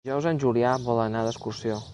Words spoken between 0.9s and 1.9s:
anar d'excursió.